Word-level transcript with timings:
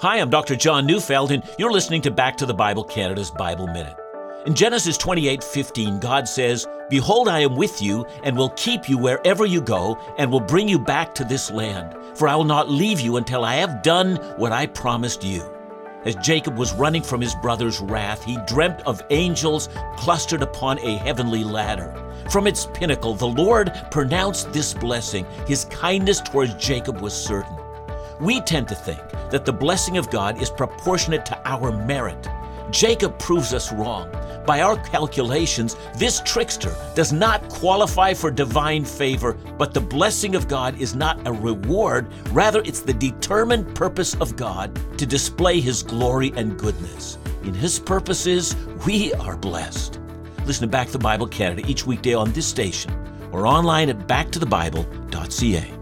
Hi, 0.00 0.20
I'm 0.20 0.28
Dr. 0.28 0.56
John 0.56 0.84
Neufeld, 0.84 1.32
and 1.32 1.42
you're 1.58 1.72
listening 1.72 2.02
to 2.02 2.10
Back 2.10 2.36
to 2.36 2.44
the 2.44 2.52
Bible 2.52 2.84
Canada's 2.84 3.30
Bible 3.30 3.66
Minute. 3.66 3.96
In 4.44 4.52
Genesis 4.52 4.98
28:15, 4.98 5.98
God 6.00 6.28
says, 6.28 6.66
"Behold, 6.90 7.28
I 7.28 7.38
am 7.38 7.56
with 7.56 7.80
you 7.80 8.04
and 8.22 8.36
will 8.36 8.50
keep 8.50 8.90
you 8.90 8.98
wherever 8.98 9.46
you 9.46 9.62
go 9.62 9.96
and 10.18 10.30
will 10.30 10.40
bring 10.40 10.68
you 10.68 10.78
back 10.78 11.14
to 11.14 11.24
this 11.24 11.50
land, 11.50 11.96
for 12.12 12.28
I 12.28 12.36
will 12.36 12.44
not 12.44 12.68
leave 12.68 13.00
you 13.00 13.16
until 13.16 13.42
I 13.42 13.54
have 13.54 13.82
done 13.82 14.16
what 14.36 14.52
I 14.52 14.66
promised 14.66 15.24
you." 15.24 15.42
As 16.04 16.14
Jacob 16.16 16.58
was 16.58 16.74
running 16.74 17.02
from 17.02 17.22
his 17.22 17.34
brother's 17.36 17.80
wrath, 17.80 18.22
he 18.22 18.36
dreamt 18.46 18.82
of 18.84 19.02
angels 19.08 19.70
clustered 19.96 20.42
upon 20.42 20.78
a 20.80 20.98
heavenly 20.98 21.42
ladder. 21.42 21.94
From 22.28 22.46
its 22.46 22.68
pinnacle, 22.74 23.14
the 23.14 23.26
Lord 23.26 23.72
pronounced 23.90 24.52
this 24.52 24.74
blessing. 24.74 25.24
His 25.46 25.64
kindness 25.64 26.20
towards 26.20 26.52
Jacob 26.62 27.00
was 27.00 27.14
certain. 27.14 27.55
We 28.20 28.40
tend 28.40 28.68
to 28.68 28.74
think 28.74 29.00
that 29.30 29.44
the 29.44 29.52
blessing 29.52 29.98
of 29.98 30.10
God 30.10 30.40
is 30.40 30.50
proportionate 30.50 31.26
to 31.26 31.48
our 31.48 31.70
merit. 31.70 32.28
Jacob 32.70 33.18
proves 33.18 33.52
us 33.52 33.72
wrong. 33.72 34.10
By 34.46 34.62
our 34.62 34.76
calculations, 34.76 35.76
this 35.96 36.20
trickster 36.24 36.74
does 36.94 37.12
not 37.12 37.46
qualify 37.48 38.14
for 38.14 38.30
divine 38.30 38.84
favor, 38.84 39.34
but 39.58 39.74
the 39.74 39.80
blessing 39.80 40.34
of 40.34 40.48
God 40.48 40.80
is 40.80 40.94
not 40.94 41.26
a 41.26 41.32
reward, 41.32 42.06
rather, 42.32 42.62
it's 42.64 42.80
the 42.80 42.94
determined 42.94 43.74
purpose 43.74 44.14
of 44.14 44.36
God 44.36 44.78
to 44.98 45.04
display 45.04 45.60
His 45.60 45.82
glory 45.82 46.32
and 46.36 46.58
goodness. 46.58 47.18
In 47.42 47.54
His 47.54 47.78
purposes, 47.78 48.56
we 48.86 49.12
are 49.14 49.36
blessed. 49.36 50.00
Listen 50.46 50.62
to 50.62 50.68
Back 50.68 50.86
to 50.86 50.92
the 50.92 50.98
Bible 50.98 51.26
Canada 51.26 51.62
each 51.68 51.86
weekday 51.86 52.14
on 52.14 52.32
this 52.32 52.46
station 52.46 52.92
or 53.32 53.46
online 53.46 53.90
at 53.90 54.06
backtothebible.ca. 54.06 55.75